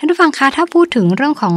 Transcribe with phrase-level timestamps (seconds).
[0.00, 1.56] ท่านผู้ฟังคะถ้าพูดถึงเรื่องของ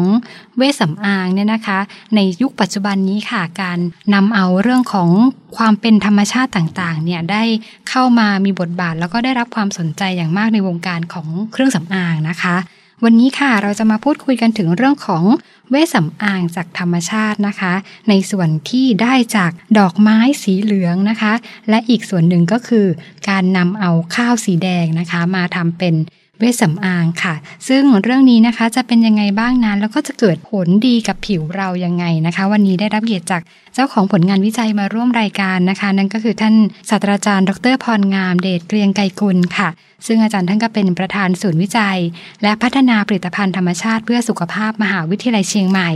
[0.57, 1.79] เวชสำอางเนี่ยนะคะ
[2.15, 3.79] ในยุคปัจจุบันนี้ค่ะการ
[4.13, 5.09] นำเอาเรื่องของ
[5.57, 7.43] ความเป็นธรรมชาติต่างๆเนี่ยได้
[7.89, 12.55] เข้ามามีบทบาท แล้วก็ได้รับความสนใจอย่างมากในวงการของเครื่องสำอางนะคะ
[13.03, 15.23] วันนี้ค่ะเราจะมาพูดคุยกันถึงเรื่องของ
[15.69, 17.73] เวชสำอางจากธรรมชาตินะคะ
[18.09, 21.33] ในส่วนที่ได้จากดอกไม้สีเหลืองนะคะ
[21.69, 22.85] และอีกส่วนหนึ่งก็คือ
[23.29, 25.95] การนำเอาข้าวสีแดงนะคะ มาทำเป็น
[26.41, 27.35] เวชสำอางค่ะ
[27.67, 33.41] ซึ่งเรื่องนี้นะคะจะเป็นยังไงบ้างนั้น แล้วก็จะเกิดผลดีกับผิวเรายังไงนะคะ วันนี้ได้รับเกียรติจาก
[33.73, 36.55] เจ้าของผลงานวิจัยมาร่วมรายการนะคะ นั่นก็คือท่าน
[36.89, 39.69] ศาสตราจารย์ ดรพรงามเดชเกรียงไกรกุลค่ะ
[40.07, 41.99] ซึ่งอาจารย์ท่านก็เป็นประธานศูนย์วิจัย
[42.43, 45.89] และพัฒนาผลิตภัณฑ์ธรรมชาติเพื่อสุขภาพมหาวิทยาลัยเชียงใหม่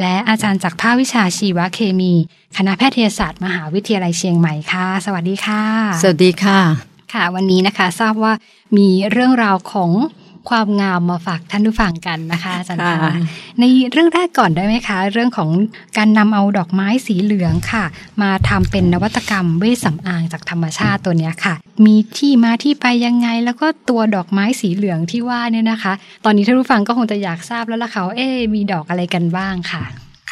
[0.00, 2.12] และอาจารย์จากภาควิชาชีวเคมี
[2.56, 5.62] คณะแพทยศาสตร์ มหาวิทยาลัยเชียงใหม่ค่ะ สวัสดีค่ะ
[6.02, 8.32] สวัสดีค่ะ ค่ะ วันนี้นะคะทราบว่า
[8.76, 9.90] มีเรื่องราวของ
[10.50, 13.12] ความงามมาฝากท่านผู้ฟังกันนะคะอาจารย์ค่ะคะ
[13.60, 15.50] ในเรื่องแรกก่อนได้ไหมคะ เรื่องของ
[15.96, 17.84] การนำเอาดอกไม้สีเหลืองค่ะ
[18.22, 21.54] มาทำเป็นนวัตกรรมเวชสำอางจากธรรมชาติตัวเนี้ยค่ะ
[21.86, 25.92] มีที่มาที่ไปยังไง แล้วก็ตัวดอกไม้สีเหลืองที่ว่าเนี่ยนะคะ
[26.24, 29.82] ตอนนี้ท่านผู้ฟังก็คงจะอยากทราบแล้วล่ะค่ะว่าเอ๊ะมีดอกอะไรกันบ้างค่ะ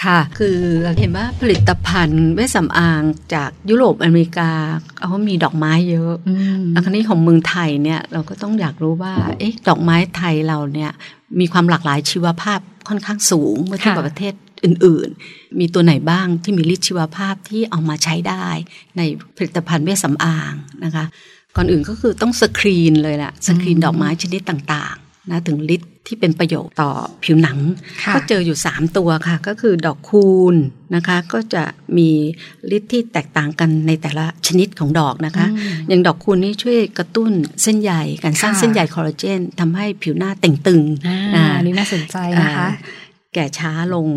[0.04, 3.02] ค่ะ คือเราเห็นว่าผลิตภัณฑ์เวชสำอาง
[3.34, 4.50] จากยุโรปอเมริกา
[4.98, 10.90] เขามีดอกไม้เยอะอืมอันนี้ของเมืองไทยเนี่ยเราก็ต้องอยากรู้ว่า เอ๊ะ ดอกไม้ไทยเราเนี่ย
[11.40, 18.46] มีความหลากหลายชีวภาพค่อนข้างสูงเมื่อเทียบกับประเทศอื่นๆ มีตัวไหนบ้างที่มีฤทธิ์ชีวภาพที่เอามาใช้ได้
[18.96, 19.02] ใน
[19.36, 20.52] ผลิตภัณฑ์เวชสำอาง
[20.84, 21.04] นะคะ
[21.56, 26.90] ก่อนอื่นก็คือต้องสกรีนเลยล่ะสกรีนอืมดอกไม้ชนิดต่างๆ นะถึงฤทธิ์ที่เป็นประโยชน์ต่อ
[27.24, 27.58] ผิวหนัง
[28.04, 30.54] ค่ะก็เจออยู่ 3 ตัวค่ะ ก็คือดอกคูณ
[30.94, 31.64] นะคะ ก็จะ
[31.96, 32.10] มี
[32.76, 44.08] ฤทธิ์ที่แตกต่างกันในแต่ละชนิดของดอกนะคะอืมอย่างดอกคูณนี่ช่วยกระตุ้นเส้นใยการสร้างค่ะเส้นใยคอลลาเจนทำให้ผิวหน้าเต่งตึงอ่าอ่าอันนี้น่าสนใจนะคะอ่าแก่ช้าลง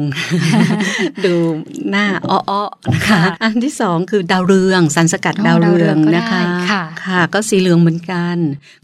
[1.25, 1.36] ดู
[1.89, 8.37] หน้าอ้อๆนะคะค่ะอันที่สองคือดาวเรืองสารสกัดอ๋อดาวเรืองดาวเรืองก็นะคะได้ค่ะค่ะ ก็สีเหลืองเหมือนกัน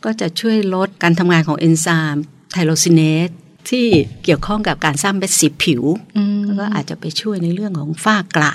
[0.06, 3.30] ก็จะช่วยลดการทำงานของเอนไซม์ไทโรซินเนส
[3.70, 3.86] ที่
[4.24, 5.84] เกี่ยวข้องกับการสร้างเม็ดสีผิว
[6.18, 8.52] อืมแล้วก็อาจจะไปช่วยในเรื่องของฝ้ากระ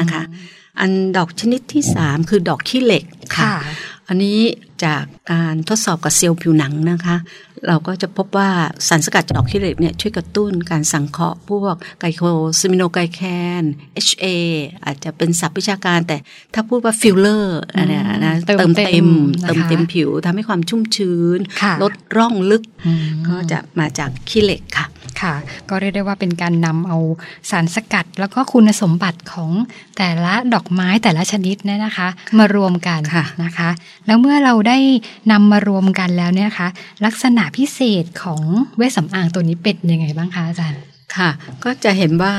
[0.00, 0.22] นะคะ
[0.80, 3.04] อันดอกชนิดที่สามคือดอกขี้เหล็ก
[3.36, 3.54] ค่ะค่ะ
[4.08, 4.38] อันนี้
[4.84, 7.16] จากการทดสอบกับเซลล์ผิวหนังนะคะ
[7.68, 8.50] เราก็จะพบว่า
[8.88, 12.22] สารสกัดจากดอกขี้เหล็กเนี่ยช่วยกระตุ้นการสังเคราะห์พวกไกลโค
[12.60, 13.20] ซมิโนไกลแค
[13.60, 13.62] น
[14.06, 14.24] HA
[14.84, 16.16] อาจจะเป็นศัพท์วิชาการแต่
[16.54, 19.10] ถ้าพูดว่าฟิลเลอร์อันเนี้ยนะเติมเติมเต็เต็มม
[19.42, 24.86] นะคะเติมเต็มผิวทำให้ความชุ่มชื้นค่ะลดร่องลึกอืมก็จะมาจากขี้เหล็กค่ะ
[25.22, 25.34] ค่ะ
[25.68, 26.98] ก็เรียกได้ว่าเป็นการนำเอา
[27.50, 29.50] สารสกัด แล้วก็คุณสมบัติของ
[29.96, 33.70] แต่ละดอกไม้แต่ละชนิดเนี่ยนะคะ มารวมกันค่ะนะคะ
[34.06, 34.78] แล้วเมื่อเราได้
[35.32, 36.68] นำมารวมกันแล้วเนี่ยนะคะ
[37.04, 38.42] ลักษณะพิเศษของ
[38.76, 40.80] เวชสำอางตัวนี้เป็นยังไงบ้างคะอาจารย์
[41.16, 41.30] ค่ะ
[41.64, 42.34] ก็จะเห็นว่า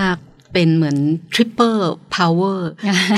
[0.58, 0.98] เป็นเหมือน
[1.34, 1.82] triple
[2.18, 2.60] power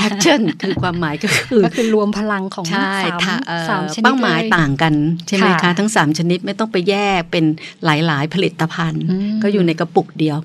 [0.06, 4.94] action คือความหมายก็คือก็คือรวมพลังของใช่สามถ้าเอ่อสามชนิดเป้าหมายเลยต่างกัน
[5.26, 7.44] ใช่ไหมค่ะคะ ทั้ง 3 ชนิดไม่ต้องไปแยกเป็น
[7.84, 10.38] หลาย ๆ ผลิตภัณฑ์อืมก็อยู่ในกระปุกเดียว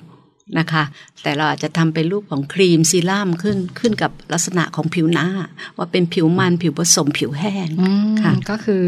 [0.59, 0.83] นะคะ
[1.23, 5.27] แต่เราอาจจะทำเป็นรูปของครีมซีรั่มขึ้นขึ้นกับลักษณะของผิวหน้า
[5.77, 8.81] ว่าเป็นผิวมันผิวผสมผิวแห้งอืมค่ะก็คือ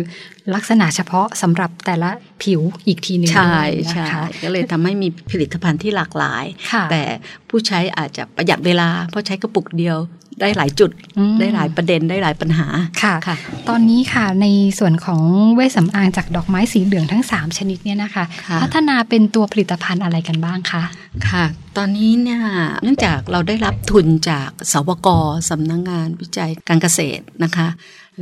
[0.56, 2.10] ลักษณะเฉพาะสำหรับแต่ละ
[2.44, 7.04] ผิวอีกทีหนึ่งใช่ด้วยใช่นะคะก็เลยทำให้มีผลิตภัณฑ์ที่หลากหลายค่ะแต่
[7.50, 9.98] ผู้ใช้อาจจะประหยัดเวลาเพราะใช้กระปุกเดียว
[10.42, 12.68] ได้หลายจุดอืมได้หลายประเด็นได้หลายปัญหา
[13.04, 13.36] ค่ะค่ะ
[13.70, 14.46] ตอนนี้ค่ะใน
[14.80, 15.22] ส่วนของ
[15.56, 20.84] เวชสำอางจากดอกไม้สีเหลืองทั้ง 3 ชนิดเนี่ยนะคะค่ะพัฒนาเป็นตัวผลิตภัณฑ์อะไรกันบ้างคะ
[21.30, 21.46] ค่ะ
[21.78, 22.42] ตอนนี้เนี่ย
[22.84, 25.08] เนื่องจากเราได้รับทุนจากสวก
[25.50, 27.68] สำนักงงานวิจัยการเกษตรนะคะ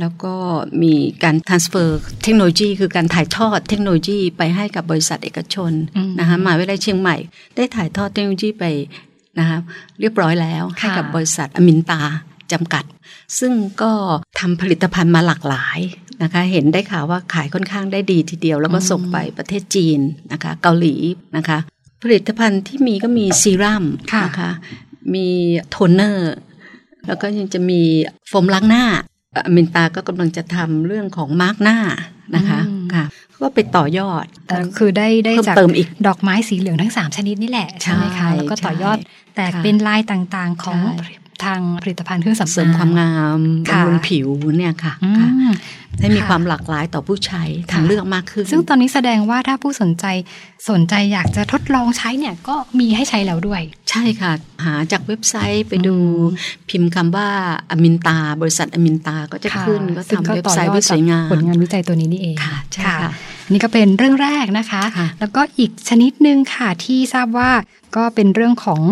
[0.00, 0.34] แล้วก็
[0.82, 0.94] มี
[1.24, 1.88] การ transfer
[2.22, 7.16] เทคโนโลยีคือการถ่ายทอดเทคโนโลยีไปให้กับบริษัทเอกชนอืมนะคะมหาวิทยาลัยเชียงใหม่
[7.56, 8.64] ได้ถ่ายทอดเทคโนโลยีไป
[9.38, 9.58] นะคะ
[10.00, 12.00] เรียบร้อยแล้วให้กับบริษัทอมินตา
[12.52, 12.84] จำกัด
[13.38, 13.52] ซึ่ง
[13.82, 13.92] ก็
[14.40, 15.78] ทำผลิตภัณฑ์มาหลากหลาย
[16.22, 20.00] นะคะเห็นได้ข่าวว่าขายค่อนข้างได้ดีทีเดียว แล้วก็ส่งไปประเทศจีน
[20.32, 20.94] นะคะเกาหลี
[21.36, 21.58] นะคะ
[22.02, 24.50] ผลิตภัณฑ์ที่มีก็มีซีรั่มค่ะนะคะ
[25.14, 25.28] มี
[25.70, 26.34] โทนเนอร์
[27.06, 27.80] แล้วก็ยังจะมี
[28.28, 28.84] โฟมล้างหน้า
[29.44, 31.78] อเมนตาก็กำลังจะทำเรื่องของมาสก์หน้า
[32.36, 33.06] นะคะอืม ค่ะ
[33.42, 41.14] ก็ไปต่อยอดแต่คือได้ได้เพิ่มจากเติมอีกดอกไม้สีเหลืองทั้ง 3 ชนิดนี่แหละใช่ไหมใช่คะแล้วก็ต่อยอดใช่แตกค่ะเป็นลายต่างๆของใช่
[41.44, 43.40] ทางผลิตภัณฑ์เครื่องสำอางเสริมความงาม
[43.70, 45.52] ค่ะบำรุงผิวเนี่ยค่ะอืค่ะม
[46.00, 50.04] ให้มีค่ะความหลากหลายต่อผู้ใช้ค่ะทางเลือกมากขึ้น ซึ่งตอนนี้แสดงว่าถ้าผู้สนใจ
[50.70, 54.32] สนใจอยากจะทดลองใช้เนี่ยก็มีให้ใช้แล้วด้วย ใช่ค่ะ
[54.64, 56.36] หาจากเว็บไซต์ไปดูอื
[56.66, 57.28] มพิมพ์คำว่า
[57.70, 63.12] อมินตา บริษัทอมินตาก็จะค่ะขึ้นก็ซึ่งทำเว็บต่อไซต์ยอไว้ดสวยงามผลงานวิจัยตัวนี้นี่เองค่ะใช่ค่ะ
[63.52, 67.50] นี่ก็เป็นเรื่องแรกนะคะค่ะแล้วก็อีกชนิดหนึ่งค่ะที่ทราบว่า
[67.96, 68.82] ก็เป็นเรื่องของ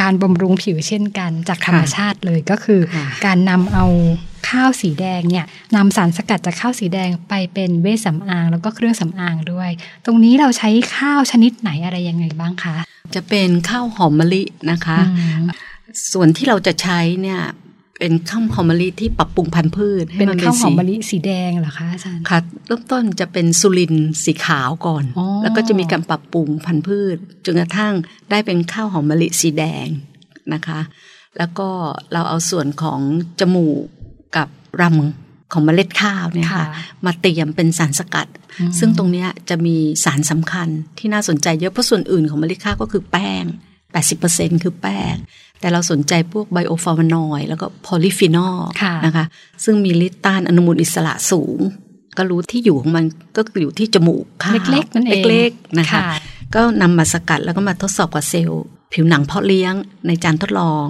[0.00, 3.86] การบำรุงผิวเช่นกันจากธรรมชาติเลยก็คือค่ะการนำเอา
[4.48, 9.70] ข้าวสีแดงเนี่ยนำสารสกัดจากข้าวสีแดงไปเป็นเวชสำอาง แล้วก็เครื่องสำอางด้วย
[10.04, 12.76] ตรงนี้เราใช้ข้าวชนิดไหนอะไรยังไงบ้างคะ
[13.14, 15.44] จะเป็นข้าวหอมมะลินะคะอืม
[16.12, 17.40] ส่วนที่เราจะใช้เนี่ย
[18.02, 27.94] เป็นข้าวหอมมะลิที่ปรับปรุงพันธุ์พืชให้เป็นมันข้าวหอมสีมะลิสีแดงเหรอคะอาจารย์ค่ะเริ่มต้นจะเป็นสุรินทร์สีขาวก่อนอ๋อแล้วก็จะมีการปรับปรุงพันธุ์พืชจนกระทั่ง
[28.30, 29.86] ได้เป็นข้าวหอมมะลิสีแดง
[30.54, 30.80] นะคะ
[31.38, 31.68] แล้วก็
[32.12, 33.00] เราเอาส่วนของ
[33.40, 33.78] จมูก
[34.36, 34.48] กับ
[34.80, 36.64] รำของเมล็ดข้าวเนี่ยค่ะ
[37.06, 38.26] มาเตรียมเป็นสารสกัด
[38.60, 40.68] อืมซึ่งตรงเนี้ยจะมีสารสำคัญ
[40.98, 43.44] ที่น่าสนใจเยอะเพราะส่วนอื่นของเมล็ดข้าวก็คือแป้ง
[44.04, 45.14] 80%คือแป้ง
[45.62, 49.24] แต่เราสนใจพวก bioflavonoid แล้วก็ polyphenol ค่ะนะคะ
[49.64, 51.58] ซึ่งมีฤทธิ์ต้านอนุมูลอิสระสูง
[52.16, 53.04] ก็รู้ที่อยู่ของมัน
[53.36, 56.04] ก็อยู่ที่จมูกข้าวเล็กๆนั่นเองเล็กๆนะคะค่ะ
[56.54, 59.74] ก็นำมาสกัดแล้วก็มาทดสอบกับเซลล์ ผิวหนังเพาะเลี้ยง
[60.06, 60.86] ในจานทดลอง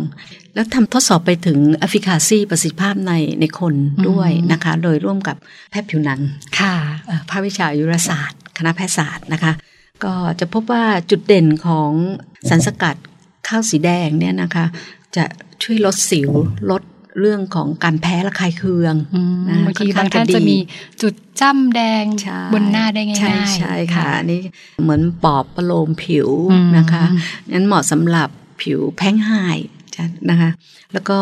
[0.54, 3.74] แล้วทำทดสอบไปถึง efficacy ประสิทธิภาพในในคน
[4.08, 5.36] ด้วยนะคะ โดยร่วมกับ
[5.70, 6.20] แพทย์ผิวหนัง
[6.60, 6.74] ค่ะ
[7.06, 9.52] เอ่อภาควิชาอายุรศาสตร์ คณะแพทยศาสตร์นะคะ
[10.04, 11.90] ก็จะพบว่าจุดเด่นของ
[12.48, 12.96] สารสกัด
[13.48, 14.66] ข้าวสีแดงเนี่ยนะคะ
[15.16, 15.24] จะ
[15.62, 16.30] ช่วยลดสิว
[16.70, 16.82] ลด
[17.20, 20.58] เรื่องของการแพ้ระคายเคืองอืมนะบางทีค่อนข้างบางท่านจะดีจะมี
[21.02, 24.40] จุดจ้ำแดงใช่บนหน้าได้ง่ายๆใช่ใช่ค่ะอันนี่
[24.82, 27.04] เหมือนปอบประโลมผิวอืมนะคะ
[27.52, 28.28] นั้นเหมาะสำหรับ
[28.62, 29.58] ผิวแพ้ง่าย
[29.94, 30.50] จะนะคะ
[30.92, 31.18] แล้วก็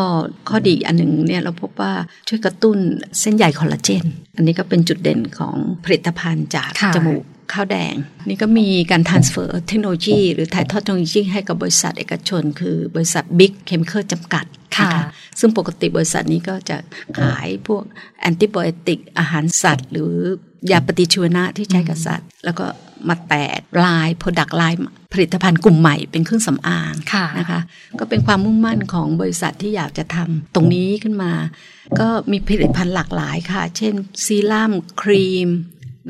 [0.49, 1.93] ข้อดีอีกอันหนึ่งเนี่ยเราพบว่า
[2.27, 2.77] ช่วยกระตุ้น
[3.19, 7.23] เส้นใยคอลลาเจน อันนี้ก็เป็นจุดเด่นของผลิตภัณฑ์จากค่ะจมูก
[7.53, 7.93] ข้าวแดง
[8.27, 14.45] นี่ก็มีการ transfer เทคโนโลยีหรือถ่ายทอดเทคโนโลยีให้กับบริษัทเอกชน คือบริษัท Big Chemical จำกัด
[14.77, 14.95] ค่ะน
[15.39, 16.77] ซึ่งปกติบริษัทนี้ก็จะ
[17.19, 17.83] ขายพวก
[18.19, 20.13] แอนติไบโอติกอาหารสัตว์ หรือ
[20.71, 22.65] ยาปฏิชีวนะที่ใช้กับสัตว์ แล้วก็
[23.09, 24.73] มาแตกลาย Product ลาย
[25.13, 27.61] ผลิตภัณฑ์กลุ่มใหม่เป็นเครื่องสำอางค่ะนะคะ
[27.99, 31.33] ก็เป็นความมุ่งมั่นของบริษัทที่อยากจะทำตรงนี้ขึ้นมา
[31.99, 33.93] ก็มีผลิตภัณฑ์หลากหลายค่ะ เช่น
[34.25, 34.71] ซีรั่ม
[35.01, 35.49] ครีม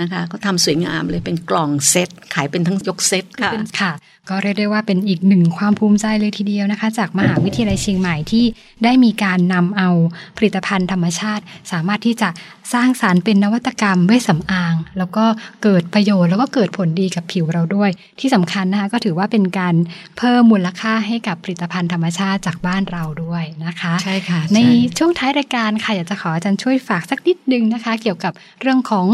[0.02, 3.92] นะคะก็ทำสวยงามเลยเป็นกล่องเซตขายเป็นทั้งยกเซตค่ะคะ
[4.32, 8.46] ก็เรียกได้ว่าเป็นอีกหนึ่งความภูมิใจเลยทีเดียวนะคะ จากมหาวิทยาลัยเชียงใหม่ที่
[8.84, 9.90] ได้มีการนำเอา
[10.38, 12.30] ผลิตภัณฑ์ธรรมชาติ สามารถที่จะ
[12.74, 15.26] สร้างสารรค์เป็นนวัตกรรมเวชสำอาง แล้วก็
[15.64, 17.90] เกิดประโยชน์แล้วก็เกิดผลดีกับผิวเราด้วย
[18.20, 19.76] ที่สำคัญนะคะก็ถือว่าเป็นการ
[20.18, 24.68] เพิ่มมูลค่าให้กับผลิตภัณฑ์ธรรมชาติจากบ้านเราด้วยนะคะใช่ค่ะในช่
[24.98, 29.08] ช่วงท้ายรายการค่ะอยากจะขออาจารย์ช่วยฝากสักนิดนึงนะคะ เกี่ยวกับเรื่องของ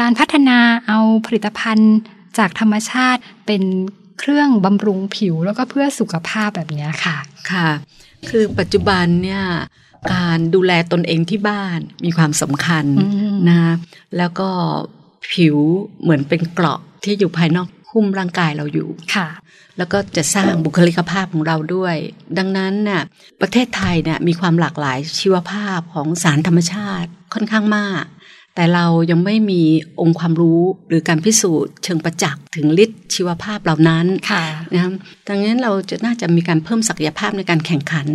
[0.00, 1.94] การพัฒนาเอาผลิตภัณฑ์
[2.38, 3.62] จากธรรมชาติเป็น
[4.18, 7.16] เครื่องบำรุงผิวแล้วก็เพื่อสุขภาพแบบเนี้ยค่ะ
[7.52, 7.68] ค่ะ
[8.28, 9.42] คือปัจจุบันเนี่ย
[10.14, 13.74] การดูแลตนเองที่บ้านมีความสำคัญอืมนะ
[14.18, 14.48] แล้วก็
[15.32, 15.56] ผิว
[16.02, 19.28] เหมือนเป็นเกราะที่อยู่ภายนอกหุ้มร่างกายเราอยู่ค่ะ
[19.78, 21.96] แล้วก็จะสร้างบุคลิกภาพของเราด้วย
[22.38, 23.02] ดังนั้นน่ะ
[23.40, 28.04] ประเทศไทยเนี่ยมีความหลากหลายชีวภาพของสารธรรมชาติค่อนข้างมาก
[28.54, 29.62] แต่เรายังไม่มี
[30.00, 34.92] องค์ความรู้หรือการพิสูจน์เชิงประจักษ์ถึงฤทธิ์ชีวภาพเหล่านั้นค่ะนะครับ
[35.28, 38.06] ดังนั้นเราจะน่าจะมีการเพิ่มศักยภาพในการแข่งขัน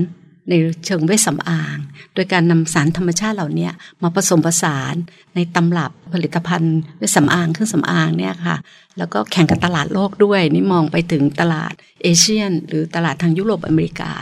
[0.50, 0.54] ใน
[0.86, 1.78] เชิงเวชสำอาง
[2.14, 3.70] โดยการนำสารธรรมชาติเหล่านี้
[4.02, 4.96] มาผสมผสาน
[5.36, 8.58] ในตำรับผลิตภัณฑ์เวชสำอางเครื่องสำอางเนี่ยค่ะ
[8.98, 14.14] แล้วก็แข่งกับตลาดโลกด้วย นี่มองไปถึงตลาดเอเชียน หรือตลาดทางยุโรปอเมริกา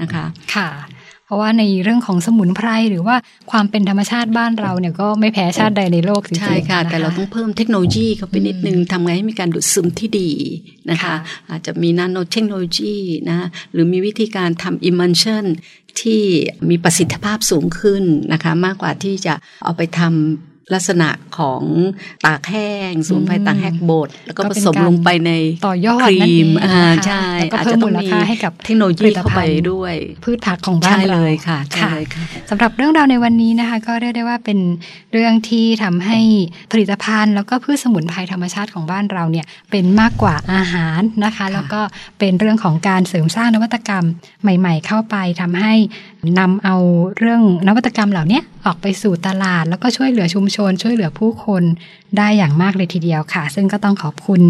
[0.00, 0.24] นะคะ
[0.54, 0.68] ค่ะ
[1.00, 1.01] เพ
[1.32, 3.16] ราะว่าในเรื่องของสมุนไพรหรือว่า
[3.50, 10.30] ความเป็นธรรมชาติบ้านเราเนี่ยก็ไม่แพ้ชาติใดในโลกจริงๆใช่ค่ะนแต่เราต้องเพิ่มเทคโนโลยีเข้าไปนิดนึงทำไงให้มีการดูดซึมที่ดี
[10.90, 11.14] นะคะค่ะ
[11.50, 12.96] อาจจะมีนาโนเทคโนโลยี
[13.28, 15.44] นะหรือมีวิธีการทำ emulsion
[16.00, 16.22] ที่
[16.68, 19.34] มีประสิทธิภาพสูงขึ้นนะคะ มากกว่าที่จะ
[19.64, 21.62] เอาไปทำ ลักษณะของ
[22.26, 25.32] ตากแห้งสมุนไพรตากแห้งบดแล้วก็ก็ผเป็นสมการลงไปใน
[25.66, 34.58] ต่อยอดครีนั่นเองมอ่านะคะใช่แล้วก็อาจเพิ่จะมต้อมูงลมีค่าให้กับเทคโนโลผยีลิตเข้าภัไปณฑ์ด้วย พืชผักของบ้านใช่เราเลยค่ะใช่ค่ะเลยค่ะสำหรับเรื่องราวในวันนี้นะคะ ก็เรียกได้ว่าเป็น
[35.12, 36.18] เรื่องที่ทำให้
[36.72, 41.80] ผลิตภัณฑ์ แล้วก็พืชสมุนไพรธรรมชาติของบ้านเราเนี่ยเป็นมากกว่าอาหารนะคะ แล้วก็
[42.18, 44.04] เป็นเรื่องของการเสริมสร้างนวัตกรรม
[44.42, 45.74] ใหม่ ๆ เข้าไปทำให้
[46.38, 46.76] นำเอา
[47.18, 51.62] เรื่องนวัตกรรมเหล่านี้ออกไปสู่ตลาด แล้วก็ช่วยเหลือชุมชน ช่วยเหลือผู้คน
[52.16, 54.42] ได้อย่างมากเลยทีเดียวค่ะ ซึ่งก็ต้องขอบคุณ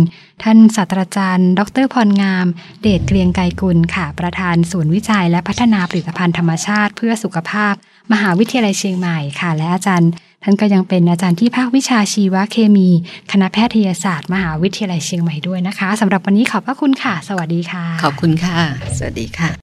[0.43, 2.47] ท่านศาสตราจารย์ ดรพรงาม
[2.83, 7.75] เดชเกรียงไกรกุลค่ะ ประธานศูนย์วิจัยและพัฒนาผลิตภัณฑ์ธรรมชาติ เพื่อสุขภาพ
[8.13, 10.11] มหาวิทยาลัยเชียงใหม่ค่ะ และอาจารย์
[10.45, 12.89] ท่านก็ยังเป็นอาจารย์ที่ภาควิชาชีวเคมี
[13.33, 18.57] คณะแพทยศาสตร์ มหาวิทยาลัยเชียงใหม่ด้วยนะคะสำหรับวันนี้ขอบพระคุณค่ะ สวัสดีค่ะ ขอบคุณค่ะ
[18.99, 19.62] สวัสดีค่ะ